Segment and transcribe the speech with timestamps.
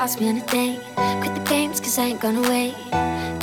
[0.00, 0.42] Ask me on a.
[1.20, 2.74] Quit the games, cause I ain't gonna wait.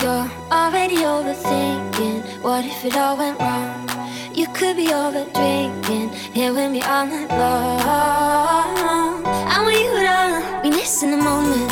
[0.01, 2.41] You're already overthinking.
[2.41, 3.87] What if it all went wrong?
[4.33, 6.09] You could be over drinking.
[6.33, 9.23] Here with me all night long.
[9.53, 11.71] And we would all be missing the moment.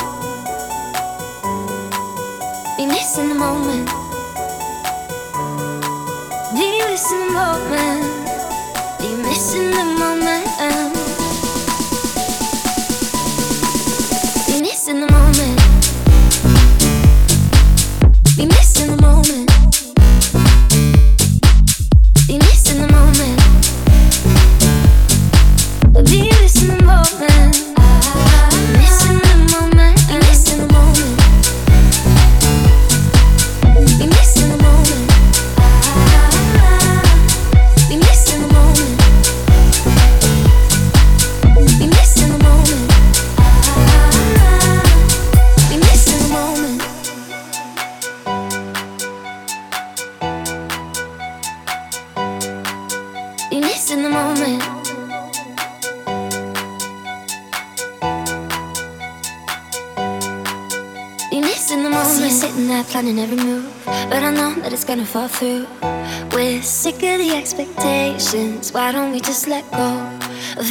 [2.78, 3.90] Be missing the moment.
[6.54, 8.06] Be missing the moment.
[9.02, 10.45] Be missing the moment.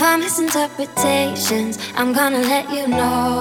[0.04, 1.78] Our misinterpretations?
[1.96, 3.40] I'm gonna let you know.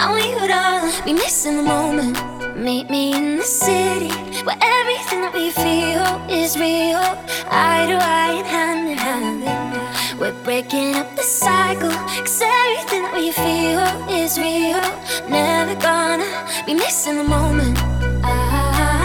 [0.00, 2.16] And we would all be missing the moment.
[2.56, 4.10] Meet me in the city
[4.46, 7.04] where everything that we feel is real.
[7.50, 10.20] Eye to eye and hand in hand.
[10.20, 11.90] We're breaking up the cycle.
[12.24, 13.84] Cause everything that we feel
[14.20, 14.82] is real.
[15.28, 16.26] Never gonna
[16.66, 17.76] be missing the moment.
[18.24, 19.04] Ah,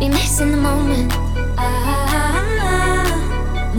[0.00, 1.12] be missing the moment.
[1.58, 2.01] Ah,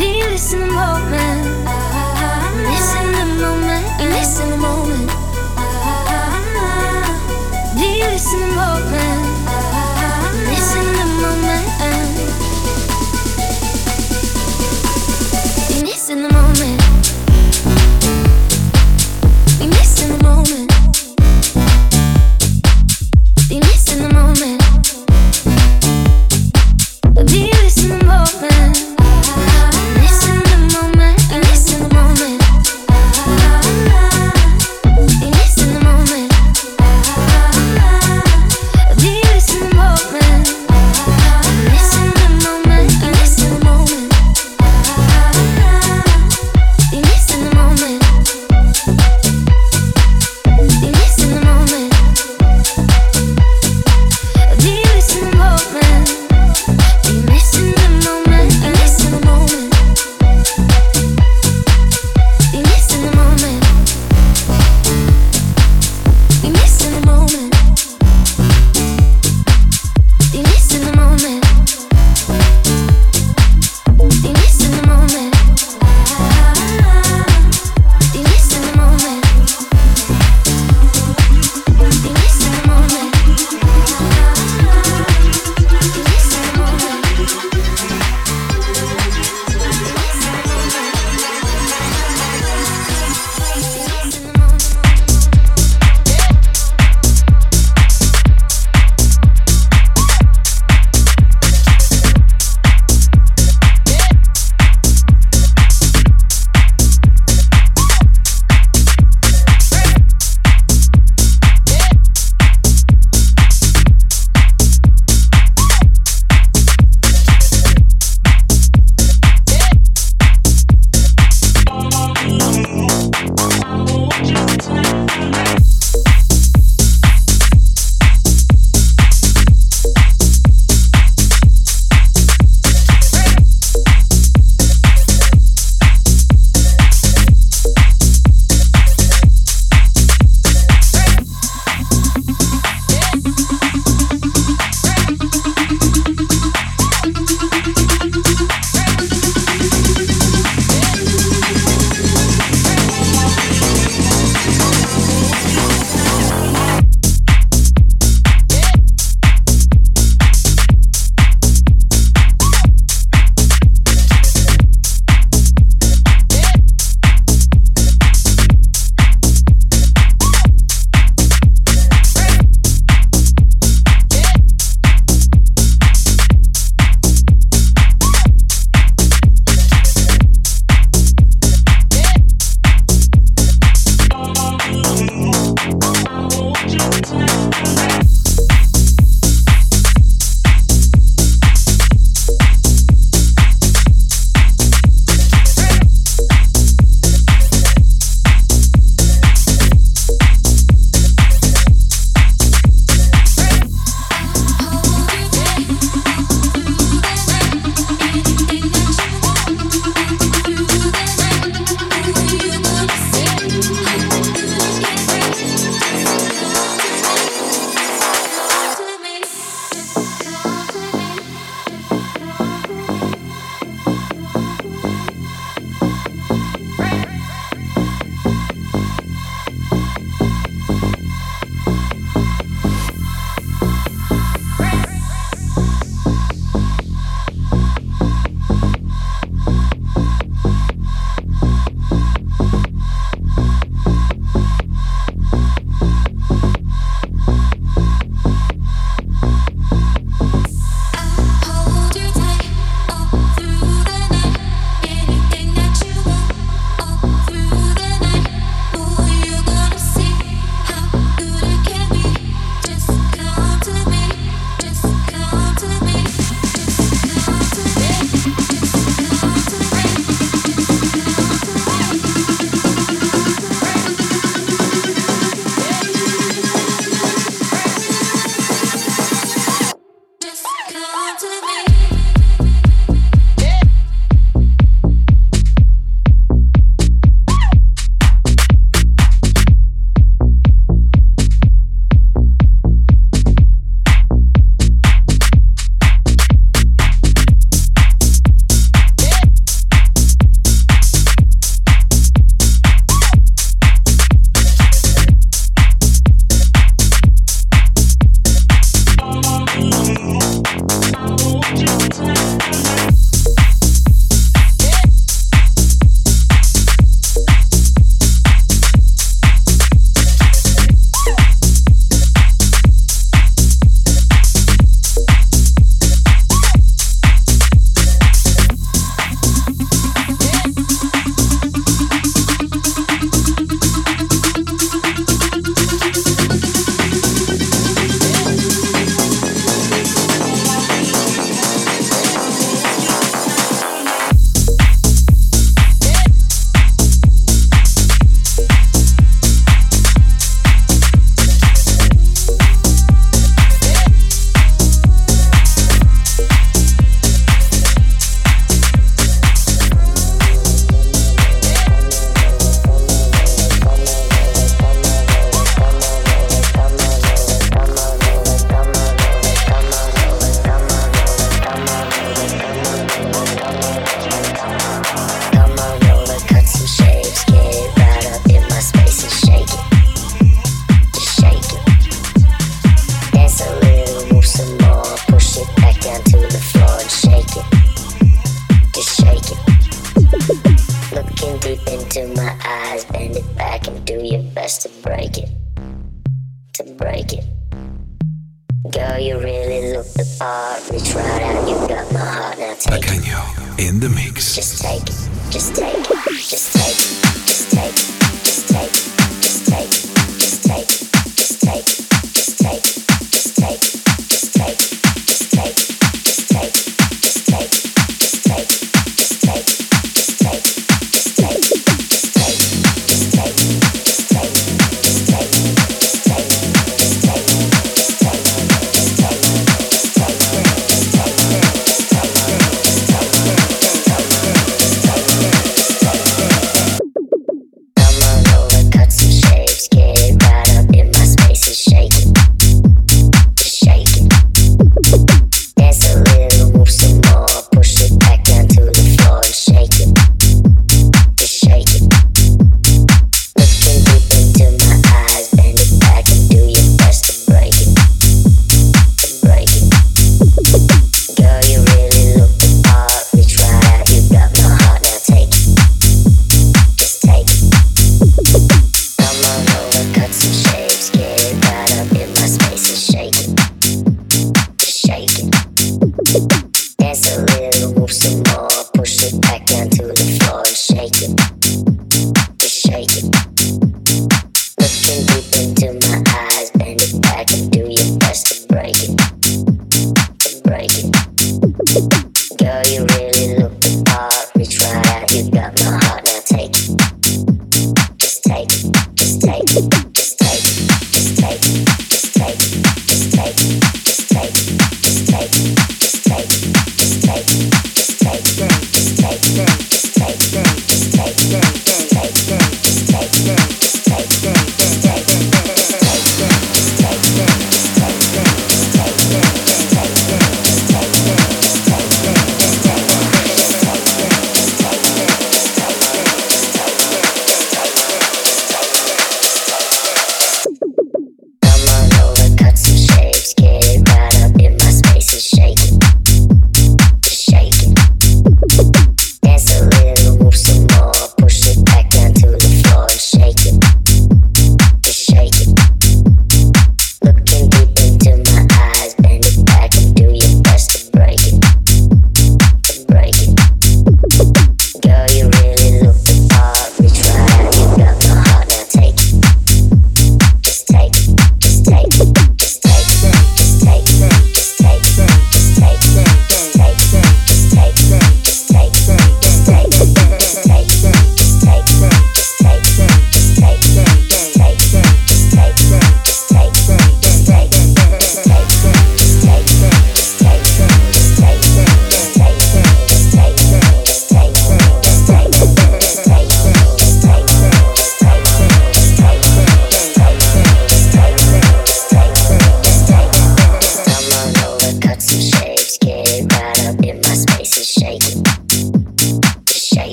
[0.00, 1.66] be missing the moment.
[1.66, 3.84] Ah, missing the moment.
[3.98, 5.10] Be missing the moment.
[5.58, 7.04] Ah,
[7.76, 9.09] be missing the moment.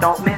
[0.00, 0.29] Don't